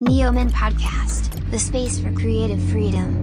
[0.00, 3.16] Neoman Podcast, the space for creative freedom.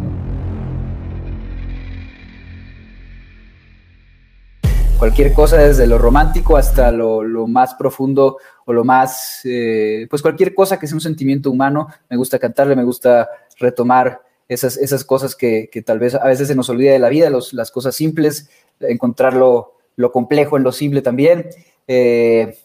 [5.00, 10.54] Cualquier cosa, desde lo romántico hasta lo, más profundo o lo más, eh, pues cualquier
[10.54, 15.34] cosa que sea un sentimiento humano, me gusta cantarle, me gusta retomar esas, esas cosas
[15.34, 17.96] que, que tal vez a veces se nos olvida de la vida, los, las cosas
[17.96, 18.50] simples,
[18.82, 21.48] encontrar lo, lo complejo en lo simple también.
[21.88, 22.58] Eh,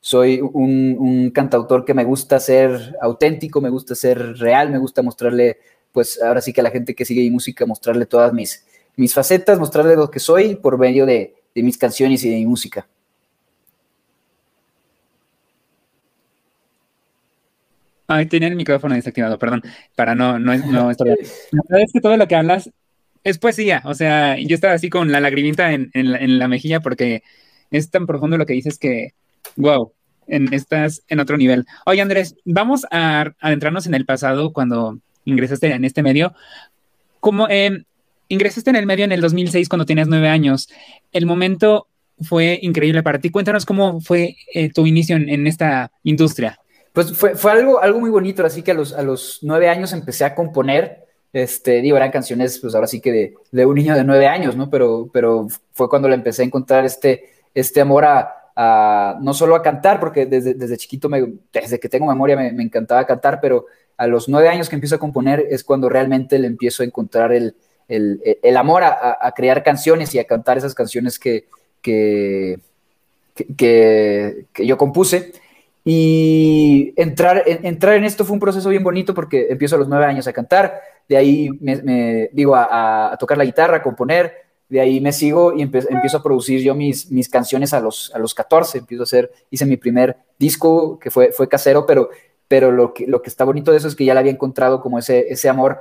[0.00, 5.02] soy un, un, cantautor que me gusta ser auténtico, me gusta ser real, me gusta
[5.02, 5.58] mostrarle,
[5.92, 8.64] pues ahora sí que a la gente que sigue mi música, mostrarle todas mis,
[8.96, 12.46] mis facetas, mostrarle lo que soy por medio de, de mis canciones y de mi
[12.46, 12.86] música.
[18.10, 19.62] Ay, tenía el micrófono desactivado, perdón,
[19.94, 20.90] para no, no, no.
[20.90, 22.70] La verdad es que todo lo que hablas
[23.22, 26.48] es poesía, o sea, yo estaba así con la lagrimita en, en, la, en la
[26.48, 27.22] mejilla porque
[27.70, 29.12] es tan profundo lo que dices que,
[29.56, 29.92] wow,
[30.28, 31.66] en, estás en otro nivel.
[31.86, 36.32] Oye, Andrés, vamos a adentrarnos en el pasado cuando ingresaste en este medio.
[37.20, 37.84] Como eh,
[38.28, 40.68] ingresaste en el medio en el 2006 cuando tenías nueve años,
[41.12, 41.88] el momento
[42.20, 43.30] fue increíble para ti.
[43.30, 46.58] Cuéntanos cómo fue eh, tu inicio en, esta industria.
[46.92, 49.92] Pues fue, fue, algo, algo muy bonito, así que a los, a los nueve años
[49.92, 51.04] empecé a componer.
[51.32, 54.56] Este, digo, eran canciones, pues ahora sí que de, de un niño de nueve años,
[54.56, 54.70] ¿no?
[54.70, 59.62] Pero, pero fue cuando le empecé a encontrar este, este amor a, no solo a
[59.62, 64.06] cantar, porque desde, desde chiquito, me, desde que tengo memoria, me, encantaba cantar, pero a
[64.06, 67.54] los nueve años que empiezo a componer es cuando realmente le empiezo a encontrar el,
[67.86, 71.46] el, el amor a, a, crear canciones y a cantar esas canciones que,
[71.82, 72.58] que,
[73.56, 75.32] que, yo compuse.
[75.84, 80.04] Y entrar, entrar en esto fue un proceso bien bonito porque empiezo a los nueve
[80.04, 84.47] años a cantar, de ahí me, me digo a, a, tocar la guitarra, a componer,
[84.68, 88.18] de ahí me sigo y empiezo a producir yo mis, mis canciones a los, a
[88.18, 92.10] los 14, empiezo a hacer, hice mi primer disco que fue, fue casero, pero,
[92.48, 94.80] pero lo, que, lo que está bonito de eso es que ya le había encontrado
[94.80, 95.78] como ese, ese amor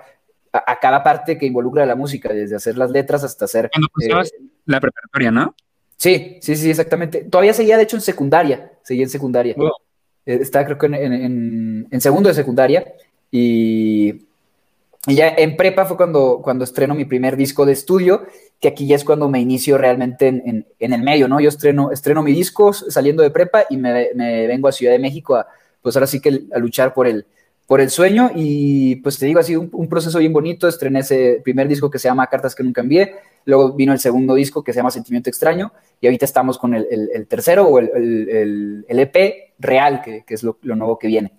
[0.54, 3.70] a, a cada parte que involucra la música, desde hacer las letras hasta hacer...
[3.72, 4.30] Cuando eh,
[4.66, 5.56] la preparatoria, ¿no?
[5.98, 7.24] Sí, sí, sí, exactamente.
[7.24, 9.56] Todavía seguía, de hecho, en secundaria, seguía en secundaria.
[9.58, 9.72] Wow.
[10.26, 12.86] Eh, estaba creo que en, en, en, segundo de secundaria
[13.32, 14.27] y,
[15.08, 18.26] y, ya en prepa fue cuando, cuando estreno mi primer disco de estudio,
[18.60, 21.40] que aquí ya es cuando me inicio realmente en, en el medio, ¿no?
[21.40, 24.12] Yo estreno, estreno mi disco saliendo de prepa y me,
[24.48, 25.48] vengo a Ciudad de México a,
[25.82, 27.26] pues ahora sí que a luchar por el,
[27.68, 31.42] por el sueño y pues te digo, ha sido un, proceso bien bonito, estrené ese
[31.44, 34.74] primer disco que se llama Cartas que nunca envié, luego vino el segundo disco que
[34.74, 39.54] se llama Sentimiento Extraño y ahorita estamos con el, el, tercero o el, el, EP
[39.60, 41.34] real, que, que es lo, lo, nuevo que viene.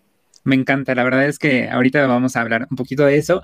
[0.49, 3.43] Me encanta, la verdad es que ahorita vamos a hablar un poquito de eso,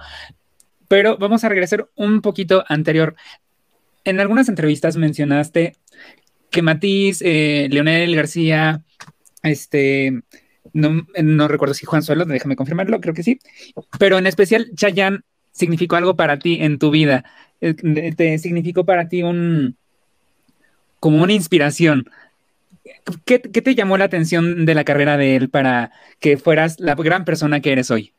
[0.88, 3.15] pero vamos a regresar un poquito anterior.
[4.04, 5.76] En algunas entrevistas mencionaste
[6.48, 8.82] que Matiz, eh, Leonel García,
[9.42, 10.22] este,
[10.72, 13.38] no, no, recuerdo si Juan Suelo, déjame confirmarlo, creo que sí,
[13.98, 15.21] pero en especial Chayanne
[15.53, 17.22] significó algo para ti en tu vida,
[17.60, 17.75] eh,
[18.16, 19.76] te significó para ti un,
[21.00, 22.09] como una inspiración.
[23.25, 26.95] ¿Qué, ¿Qué, te llamó la atención de la carrera de él para que fueras la
[26.95, 28.15] gran persona que eres hoy?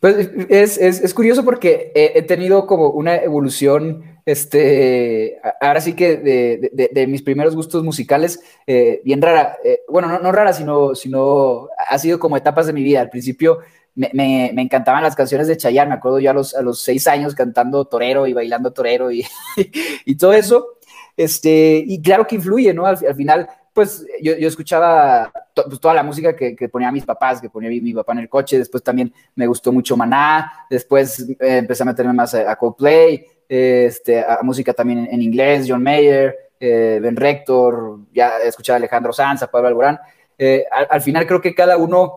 [0.00, 5.94] Pues es, es, es curioso porque he, he, tenido como una evolución, este, ahora sí
[5.94, 10.32] que de, de, de mis primeros gustos musicales, eh, bien rara, eh, bueno, no, no,
[10.32, 13.00] rara, sino, sino ha sido como etapas de mi vida.
[13.02, 13.58] Al principio
[13.94, 16.80] me, me, me encantaban las canciones de Chayanne, me acuerdo yo a los, a los
[16.80, 19.26] seis años cantando torero y bailando torero y,
[20.04, 20.78] y todo eso.
[21.16, 22.86] Este, y claro que influye, ¿no?
[22.86, 27.04] Al, al final, pues yo, yo escuchaba pues, toda la música que, que, ponía mis
[27.04, 30.64] papás, que ponía mi, mi, papá en el coche, después también me gustó mucho Maná,
[30.70, 35.82] después eh, empecé a meterme más a, Coldplay, este, a música también en, inglés, John
[35.82, 40.00] Mayer, eh, Ben Rector, ya escuchaba a Alejandro Sanz, a Pablo Alborán.
[40.38, 42.16] Eh, al, final creo que cada uno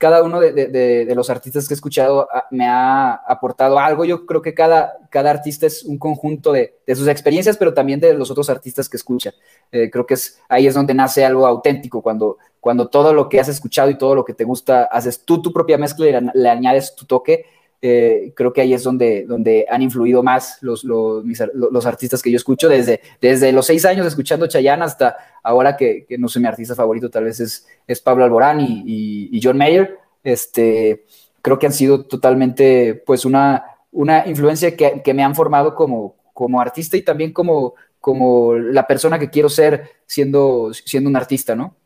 [0.00, 4.06] cada uno de, de, de, los artistas que he escuchado ah, me ha aportado algo.
[4.06, 8.14] Yo creo que cada, cada artista es un conjunto de, sus experiencias, pero también de
[8.14, 9.34] los otros artistas que escuchan.
[9.70, 13.40] Eh, creo que es, ahí es donde nace algo auténtico, cuando, cuando todo lo que
[13.40, 16.48] has escuchado y todo lo que te gusta, haces tú tu propia mezcla y le,
[16.48, 17.44] añades tu toque.
[17.82, 22.30] Eh, creo que ahí es donde, donde han influido más los, los, los, artistas que
[22.30, 26.40] yo escucho, desde, desde los seis años escuchando Chayanne hasta ahora que, que no sé,
[26.40, 29.98] mi artista favorito tal vez es, es Pablo Alborán y, y, John Mayer.
[30.22, 31.04] Este,
[31.42, 36.16] creo que han sido totalmente, pues, una, una influencia que, que me han formado como,
[36.32, 41.54] como artista y también como, como la persona que quiero ser siendo, siendo un artista,
[41.54, 41.76] ¿no?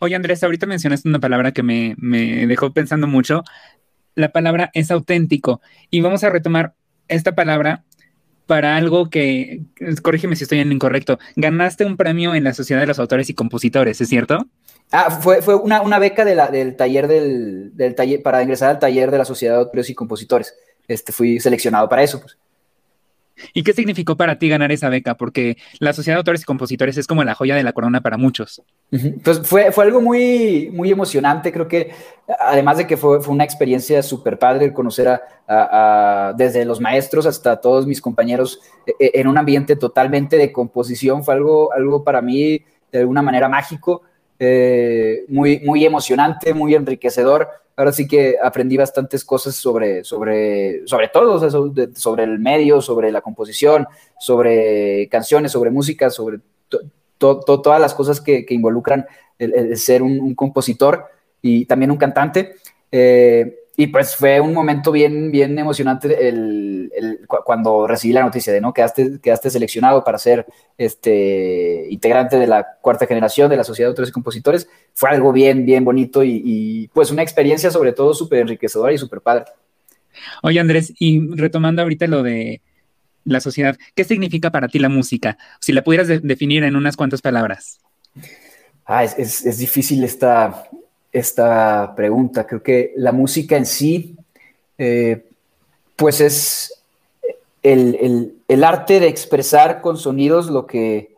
[0.00, 3.42] Oye, Andrés, ahorita mencionaste una palabra que me, me dejó pensando mucho,
[4.14, 5.60] la palabra es auténtico.
[5.90, 6.74] Y vamos a retomar
[7.08, 7.84] esta palabra
[8.46, 9.62] para algo que,
[10.02, 13.34] corrígeme si estoy en incorrecto, ganaste un premio en la Sociedad de los Autores y
[13.34, 14.46] Compositores, ¿es cierto?
[14.92, 18.70] Ah, fue, fue una, una beca de la, del taller del, del, taller para ingresar
[18.70, 20.54] al taller de la Sociedad de Autores y Compositores.
[20.86, 22.20] Este, fui seleccionado para eso.
[22.20, 22.36] Pues.
[23.52, 25.16] ¿Y qué significó para ti ganar esa beca?
[25.16, 28.16] Porque la Sociedad de Autores y Compositores es como la joya de la corona para
[28.16, 28.62] muchos.
[29.24, 31.52] Pues fue, fue algo muy, muy emocionante.
[31.52, 31.90] Creo que,
[32.38, 37.26] además de que fue, fue una experiencia súper padre conocer a, a, desde los maestros
[37.26, 42.04] hasta todos mis compañeros e, e, en un ambiente totalmente de composición, fue algo, algo
[42.04, 44.02] para mí de alguna manera mágico,
[44.44, 51.08] eh, muy, muy emocionante, muy enriquecedor ahora sí que aprendí bastantes cosas sobre, sobre, sobre
[51.08, 51.40] todo,
[51.94, 53.86] sobre el medio, sobre la composición,
[54.18, 56.38] sobre canciones, sobre música, sobre
[57.18, 59.06] todas las cosas que, involucran
[59.38, 61.06] el, ser un, compositor
[61.42, 62.56] y también un cantante.
[62.92, 66.92] Eh, y pues fue un momento bien, bien emocionante el,
[67.26, 68.72] cuando recibí la noticia de, ¿no?
[68.72, 70.46] Quedaste, quedaste seleccionado para ser
[70.78, 74.68] este, integrante de la cuarta generación de la Sociedad de Autores y Compositores.
[74.92, 79.20] Fue algo bien, bien bonito y, pues una experiencia sobre todo súper enriquecedora y súper
[79.20, 79.46] padre.
[80.42, 82.60] Oye Andrés, y retomando ahorita lo de
[83.24, 85.36] la sociedad, ¿qué significa para ti la música?
[85.58, 87.80] Si la pudieras definir en unas cuantas palabras.
[88.84, 90.68] Ah, es, es, es difícil esta,
[91.14, 92.46] esta pregunta.
[92.46, 94.16] Creo que la música en sí,
[94.76, 95.24] eh,
[95.96, 96.82] pues es
[97.62, 98.34] el,
[98.64, 101.14] arte de expresar con sonidos lo que,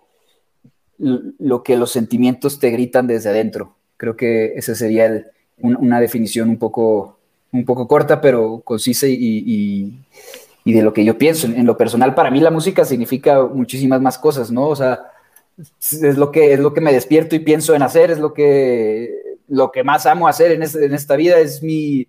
[0.98, 3.74] lo que los sentimientos te gritan desde adentro.
[3.96, 5.26] Creo que esa sería
[5.58, 7.16] una definición un poco,
[7.50, 9.98] un poco corta, pero concisa y,
[10.64, 11.46] de lo que yo pienso.
[11.46, 14.68] En, lo personal, para mí la música significa muchísimas más cosas, ¿no?
[14.68, 15.10] O sea,
[15.80, 19.25] es lo que, es lo que me despierto y pienso en hacer, es lo que
[19.48, 22.06] lo que más amo hacer en, esta vida es mi,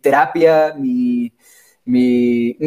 [0.00, 1.32] terapia, mi,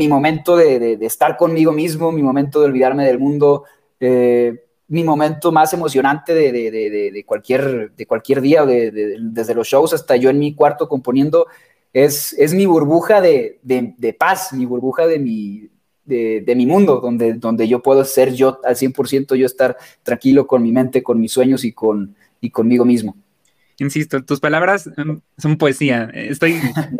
[0.07, 3.65] momento de, estar conmigo mismo, mi momento de olvidarme del mundo,
[3.99, 10.53] eh, mi momento más emocionante de, cualquier, día, desde los shows hasta yo en mi
[10.53, 11.47] cuarto componiendo,
[11.93, 13.59] es, mi burbuja de,
[14.17, 19.77] paz, mi burbuja de mi, mundo, donde, yo puedo ser yo al 100%, yo estar
[20.03, 21.73] tranquilo con mi mente, con mis sueños y
[22.51, 23.15] conmigo mismo
[23.81, 26.09] insisto, tus palabras mm, son poesía.
[26.13, 26.53] Estoy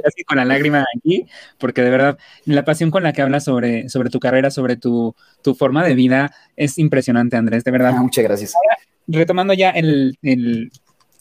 [0.03, 3.87] casi con la lágrima aquí, porque de verdad la pasión con la que hablas sobre,
[3.89, 5.15] sobre tu carrera, sobre tu,
[5.57, 7.93] forma de vida, es impresionante, Andrés, de verdad.
[7.95, 8.53] Ah, muchas gracias.
[9.07, 10.17] retomando ya el,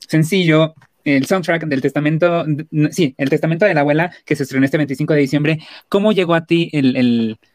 [0.09, 0.75] sencillo,
[1.05, 2.45] el soundtrack del Testamento,
[2.91, 5.59] sí, el Testamento de la Abuela, que se estrenó este 25 de diciembre,
[5.89, 6.71] ¿cómo llegó a ti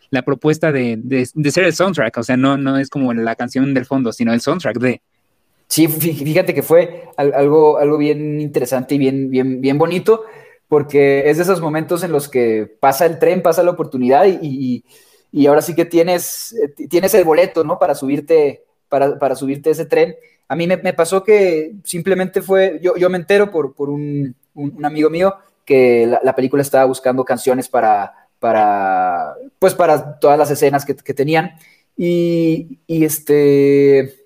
[0.10, 2.18] la propuesta de, ser el soundtrack?
[2.18, 5.01] O sea, no, no es como la canción del fondo, sino el soundtrack de...
[5.67, 10.23] Sí, fíjate que fue algo, algo bien interesante y bien, bien, bien bonito,
[10.67, 14.83] porque es de esos momentos en los que pasa el tren, pasa la oportunidad y,
[15.47, 17.77] ahora sí que tienes, eh, tienes el boleto, ¿no?
[17.79, 20.15] Para subirte, para, para subirte ese tren.
[20.47, 24.35] A mí me, pasó que simplemente fue, yo, yo me entero por, por un,
[24.83, 25.35] amigo mío
[25.65, 31.13] que la, película estaba buscando canciones para, para, pues para todas las escenas que, que
[31.13, 31.57] tenían.
[31.97, 34.25] Y, y este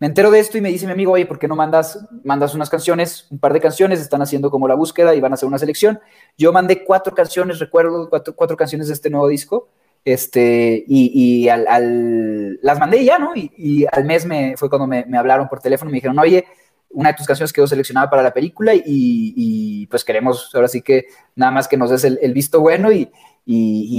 [0.00, 2.54] me entero de esto y me dice mi amigo, oye, ¿por qué no mandas, mandas
[2.54, 5.46] unas canciones, un par de canciones, están haciendo como la búsqueda y van a hacer
[5.46, 6.00] una selección?
[6.38, 9.68] Yo mandé cuatro canciones, recuerdo, cuatro, canciones de este nuevo disco,
[10.06, 13.32] este, y, al, las mandé ya, ¿no?
[13.36, 16.46] Y, al mes me, fue cuando me, hablaron por teléfono y me dijeron, oye,
[16.88, 21.08] una de tus canciones quedó seleccionada para la película y, pues queremos ahora sí que
[21.36, 23.10] nada más que nos des el, visto bueno y,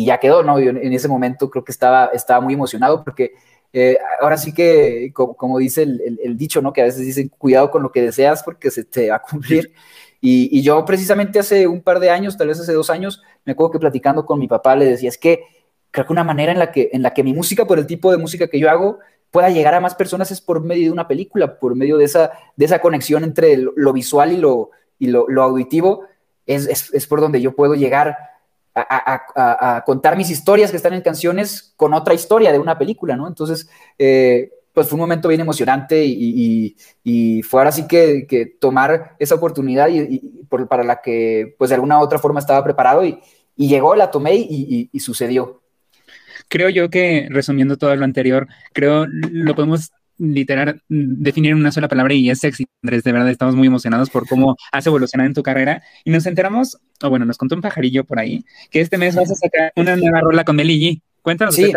[0.03, 0.59] ya quedó, ¿no?
[0.59, 3.33] Yo en ese momento creo que estaba, estaba muy emocionado porque
[3.73, 6.73] eh, ahora sí que, como, dice el, dicho, ¿no?
[6.73, 9.73] Que a veces dicen, cuidado con lo que deseas porque se te va a cumplir.
[10.19, 13.71] Y, yo precisamente hace un par de años, tal vez hace dos años, me acuerdo
[13.71, 15.43] que platicando con mi papá le decía, es que
[15.89, 18.11] creo que una manera en la que, en la que mi música, por el tipo
[18.11, 18.99] de música que yo hago,
[19.31, 22.31] pueda llegar a más personas es por medio de una película, por medio de esa,
[22.55, 26.03] de esa conexión entre lo, visual y lo, y lo, auditivo,
[26.45, 28.17] es, es, es, por donde yo puedo llegar
[28.75, 33.27] a, contar mis historias que están en canciones con otra historia de una película, ¿no?
[33.27, 36.75] Entonces, eh, pues fue un momento bien emocionante y,
[37.43, 40.19] fue ahora sí que, tomar esa oportunidad y,
[40.69, 43.19] para la que, pues de alguna u otra forma estaba preparado y,
[43.55, 45.61] llegó, la tomé y, sucedió.
[46.47, 51.87] Creo yo que, resumiendo todo lo anterior, creo lo podemos literal definir en una sola
[51.87, 53.03] palabra y es sexy, Andrés.
[53.03, 55.83] De verdad, estamos muy emocionados por cómo has evolucionado en tu carrera.
[56.03, 59.31] Y nos enteramos, o bueno, nos contó un pajarillo por ahí, que este mes vas
[59.31, 61.01] a sacar una nueva rola con Meli G.
[61.21, 61.55] Cuéntanos.
[61.55, 61.71] Sí,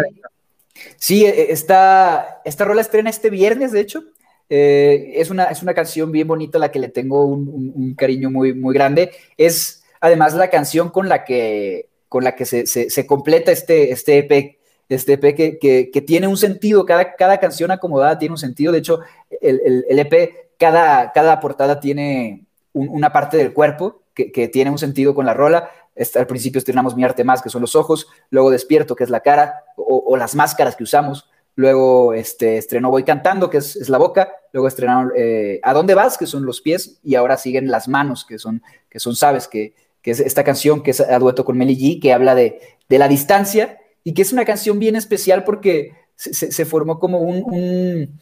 [0.96, 4.04] sí e, esta, esta rola estrena este viernes, de hecho.
[4.50, 8.52] Eh, es, una, es una canción bien bonita, la que le tengo un, cariño muy,
[8.52, 9.10] muy grande.
[9.38, 14.18] Es además la canción con la que, con la que se, se, completa este, este
[14.18, 18.72] EP este EP que, que, tiene un sentido, cada, cada canción acomodada tiene un sentido,
[18.72, 19.00] de hecho,
[19.40, 24.78] el, el, EP, cada, cada portada tiene una parte del cuerpo que, que, tiene un
[24.78, 25.70] sentido con la rola,
[26.14, 29.20] al principio estrenamos Mi Arte Más, que son los ojos, luego Despierto, que es la
[29.20, 34.32] cara, o, las máscaras que usamos, luego este, estrenó Voy Cantando, que es, la boca,
[34.52, 38.24] luego estrenaron eh, A Dónde Vas, que son los pies, y ahora siguen Las Manos,
[38.24, 41.56] que son, que son Sabes, que, que es esta canción que es a dueto con
[41.56, 45.42] Meli G, que habla de, de la distancia, y que es una canción bien especial
[45.44, 48.20] porque se, formó como un,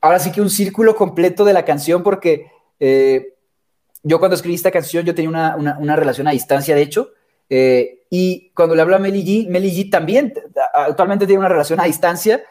[0.00, 2.46] ahora sí que un círculo completo de la canción, porque...
[2.80, 3.34] Eh,
[4.02, 7.10] yo cuando escribí esta canción, yo tenía una, relación a distancia, de hecho,
[7.48, 10.32] eh, y cuando le hablo a Meli G, Meli G también
[10.72, 12.42] actualmente tiene una relación a distancia,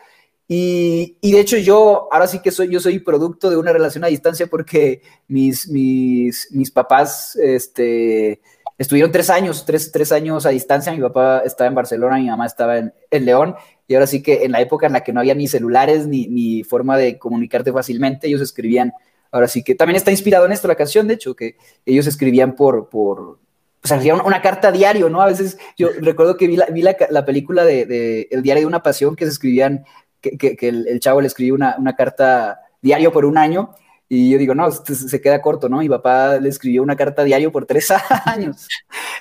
[0.52, 4.08] y, de hecho yo, ahora sí que soy, yo soy producto de una relación a
[4.08, 8.42] distancia porque mis, mis, mis papás, este,
[8.80, 10.92] estuvieron tres años, tres, tres, años a distancia.
[10.92, 13.56] Mi papá estaba en Barcelona, mi mamá estaba en, en, León.
[13.88, 16.64] Y ahora sí que en la época en la que no había ni celulares ni,
[16.64, 18.94] forma de comunicarte fácilmente, ellos escribían
[19.32, 21.56] Ahora sí que también está inspirado en esto la canción, de hecho, que
[21.86, 23.38] ellos escribían por, por o
[23.84, 25.22] sea, escribían una carta diario, ¿no?
[25.22, 28.82] A veces yo recuerdo que vi la, vi la, película de, El diario de una
[28.82, 29.86] pasión, que se escribían,
[30.20, 33.76] que, que, el, chavo le escribió una, una, carta diario por un año,
[34.10, 35.78] y yo digo, no, se queda corto, ¿no?
[35.78, 37.90] Mi papá le escribió una carta diario por tres
[38.26, 38.68] años.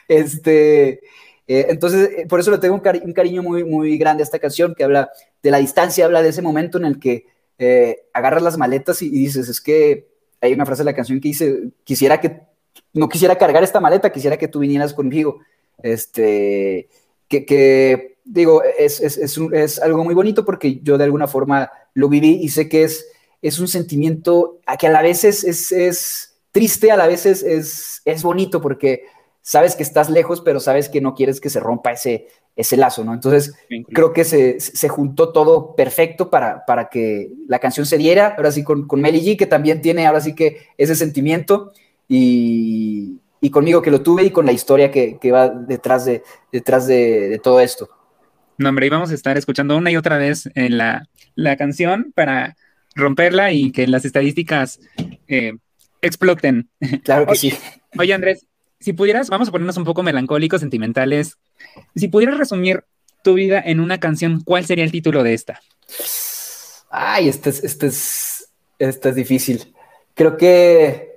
[0.08, 1.00] Este,
[1.46, 4.38] eh, entonces, eh, por eso le tengo un, un, cariño muy, muy grande a esta
[4.38, 5.10] canción, que habla
[5.42, 7.26] de la distancia, habla de ese momento en el que
[7.58, 10.08] eh, agarras las maletas y, dices, es que
[10.40, 12.42] hay una frase de la canción que dice, quisiera que,
[12.92, 15.40] no quisiera cargar esta maleta, quisiera que tú vinieras conmigo.
[15.82, 16.88] Este,
[17.28, 22.40] que, digo, es, es, es, algo muy bonito porque yo de alguna forma lo viví
[22.42, 23.06] y sé que es,
[23.42, 28.22] es un sentimiento que a la vez es, es, triste, a la vez es, es,
[28.22, 29.04] bonito porque
[29.42, 32.26] sabes que estás lejos, pero sabes que no quieres que se rompa ese,
[32.56, 33.14] ese lazo, ¿no?
[33.14, 33.54] Entonces,
[33.92, 38.50] creo que se, se, juntó todo perfecto para, para que la canción se diera, ahora
[38.50, 41.72] sí con, con Melly G, que también tiene ahora sí que ese sentimiento,
[42.08, 46.22] y, y conmigo que lo tuve y con la historia que, que va detrás, de,
[46.50, 47.88] detrás de, de, todo esto.
[48.56, 52.12] No, hombre, y vamos a estar escuchando una y otra vez en la, la canción
[52.14, 52.56] para
[52.98, 54.80] romperla y que las estadísticas
[55.28, 55.54] eh,
[56.02, 56.68] exploten.
[57.04, 57.54] Claro que sí.
[57.98, 58.46] Oye, Andrés,
[58.80, 61.38] si pudieras, vamos a ponernos un poco melancólicos, sentimentales.
[61.96, 62.84] Si pudieras resumir
[63.22, 65.60] tu vida en una canción, ¿cuál sería el título de esta?
[66.90, 69.74] Ay, este es, este es, este es difícil.
[70.14, 71.08] Creo que.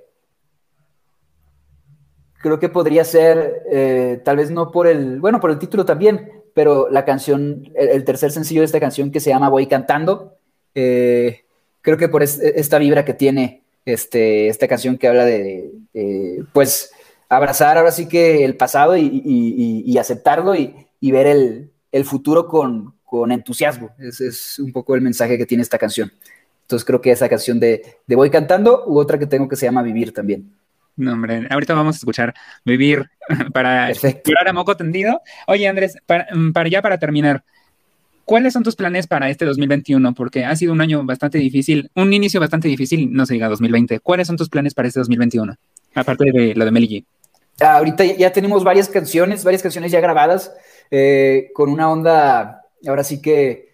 [2.38, 6.28] Creo que podría ser, eh, tal vez no por el, bueno, por el título también,
[6.54, 10.38] pero la canción, el, tercer sencillo de esta canción que se llama Voy Cantando,
[10.74, 11.41] eh,
[11.82, 15.70] creo que por esta vibra que tiene este, esta canción que habla de
[16.52, 16.92] pues,
[17.28, 21.26] abrazar ahora sí que el pasado y, aceptarlo y, ver
[21.92, 22.94] el, futuro con,
[23.30, 23.90] entusiasmo.
[23.98, 26.12] Ese es un poco el mensaje que tiene esta canción.
[26.62, 29.82] Entonces creo que esa canción de, Voy Cantando u otra que tengo que se llama
[29.82, 30.52] Vivir también.
[30.94, 32.34] No, hombre, ahorita vamos a escuchar
[32.64, 33.06] Vivir
[33.54, 35.20] para explorar a moco tendido.
[35.46, 37.44] Oye, Andrés, para, para ya para terminar,
[38.24, 40.14] ¿cuáles son tus planes para este 2021?
[40.14, 44.00] Porque ha sido un año bastante difícil, un inicio bastante difícil, no se diga 2020.
[44.00, 45.54] ¿Cuáles son tus planes para este 2021?
[45.94, 47.06] Aparte de lo de Meligi
[47.60, 50.52] ahorita ya tenemos varias canciones, varias canciones ya grabadas,
[50.90, 53.72] eh, con una onda, ahora sí que,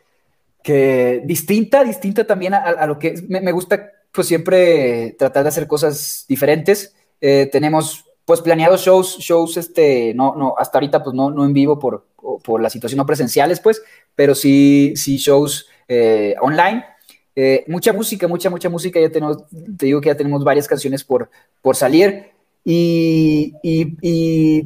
[0.62, 6.24] que distinta, distinta también a, lo que me, gusta, pues siempre tratar de hacer cosas
[6.28, 6.94] diferentes.
[7.20, 11.54] Eh, tenemos pues planeados shows, shows, este, no, no, hasta ahorita pues no, no en
[11.54, 12.04] vivo por,
[12.44, 13.82] por la situación no presenciales, pues,
[14.14, 16.84] pero sí, sí shows eh, online.
[17.68, 19.00] mucha música, mucha, mucha música.
[19.00, 19.38] Ya tenemos,
[19.78, 21.30] te digo que ya tenemos varias canciones por,
[21.62, 22.26] por salir
[22.66, 23.54] y,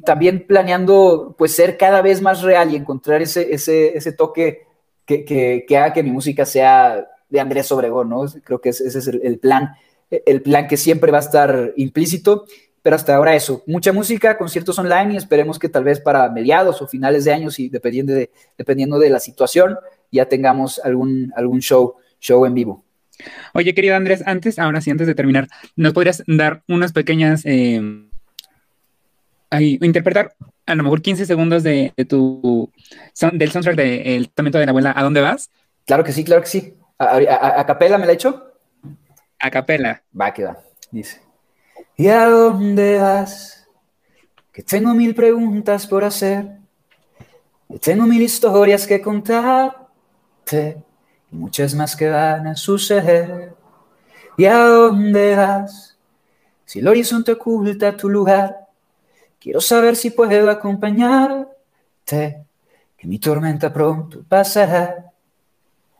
[0.04, 4.66] también planeando pues ser cada vez más real y encontrar ese, ese, ese toque
[5.07, 8.25] que, que, haga que mi música sea de Andrés Obregón, ¿no?
[8.42, 9.76] Creo que ese, es el, plan,
[10.11, 12.47] el plan que siempre va a estar implícito,
[12.82, 16.82] pero hasta ahora eso, mucha música, conciertos online y esperemos que tal vez para mediados
[16.82, 19.78] o finales de años y dependiendo de, dependiendo de la situación
[20.10, 22.84] ya tengamos algún, algún show, show en vivo.
[23.54, 27.80] Oye, querido Andrés, antes, ahora sí, antes de terminar, ¿nos podrías dar unas pequeñas, eh,
[29.60, 30.34] interpretar
[30.66, 32.70] a lo mejor 15 segundos de, tu,
[33.32, 35.50] del soundtrack de El Testamento de la Abuela, ¿a dónde vas?
[35.86, 36.74] Claro que sí, claro que sí.
[36.98, 38.52] ¿A, capela me la he hecho?
[39.38, 40.02] A capela.
[40.18, 40.58] Va, que va.
[40.90, 41.20] Dice.
[41.96, 43.68] ¿Y a dónde vas?
[44.52, 46.58] Que tengo mil preguntas por hacer.
[47.68, 50.82] Que tengo mil historias que contarte
[51.30, 53.54] muchas más que van a suceder.
[54.37, 55.96] ¿Y a dónde vas?
[56.64, 58.68] Si el horizonte oculta tu lugar,
[59.38, 61.49] quiero saber si puedo acompañarte.
[62.04, 65.12] que mi tormenta pronto pasará.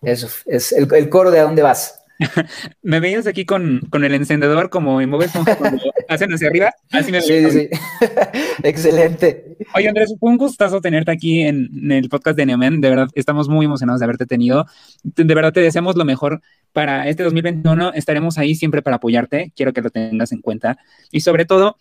[0.01, 2.02] Eso es el, el coro de a dónde vas.
[2.83, 5.25] me veías aquí con, con, el encendedor como en Bob
[5.59, 6.75] cuando hacen hacia arriba.
[6.91, 7.69] Así me Sí, sí,
[8.63, 9.57] Excelente.
[9.75, 12.81] Oye, Andrés, fue un gustazo tenerte aquí en, en el podcast de Neomen.
[12.81, 14.67] De verdad, estamos muy emocionados de haberte tenido.
[15.03, 17.93] De verdad, te deseamos lo mejor para este 2021.
[17.95, 19.53] Estaremos ahí siempre para apoyarte.
[19.55, 20.79] Quiero que lo tengas en cuenta.
[21.11, 21.77] Y sobre todo,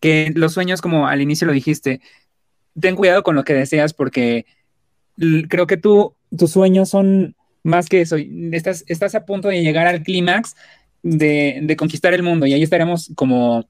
[0.00, 2.00] que los sueños, como al inicio lo dijiste,
[2.80, 4.46] ten cuidado con lo que deseas porque
[5.48, 7.34] creo que tú, tus sueños son
[7.68, 8.16] más que eso,
[8.52, 10.56] estás, estás a punto de llegar al clímax
[11.02, 13.66] de, de, conquistar el mundo y ahí estaremos como,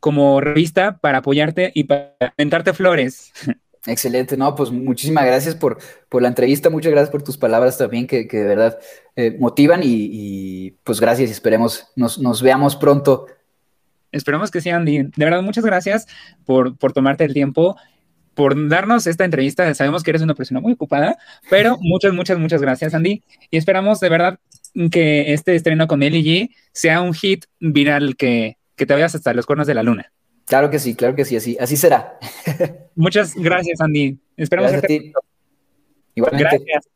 [0.00, 3.32] como revista para apoyarte y para aventarte flores.
[3.86, 5.78] Excelente, no, pues muchísimas gracias por,
[6.08, 8.78] por la entrevista, muchas gracias por tus palabras también que, que de verdad
[9.16, 13.26] eh, motivan y, y, pues gracias y esperemos nos, nos veamos pronto.
[14.12, 15.04] Esperamos que sí, Andy.
[15.16, 16.06] De verdad, muchas gracias
[16.44, 17.76] por, por tomarte el tiempo
[18.38, 19.74] por darnos esta entrevista.
[19.74, 21.18] Sabemos que eres una persona muy ocupada,
[21.50, 23.24] pero muchas, muchas, muchas gracias, Andy.
[23.50, 24.38] Y esperamos de verdad
[24.92, 29.44] que este estreno con G sea un hit viral que, que te vayas hasta los
[29.44, 30.12] cuernos de la luna.
[30.46, 32.16] Claro que sí, claro que sí, así, así será.
[32.94, 34.16] Muchas gracias, Andy.
[34.36, 35.12] Esperamos gracias a ti.
[36.14, 36.64] Igualmente.
[36.64, 36.88] Gracias.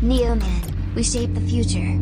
[0.00, 0.40] Neoman,
[0.94, 1.98] we shape the future.